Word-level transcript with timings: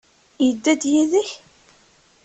Yedda-d 0.45 0.83
yid-k? 0.93 1.29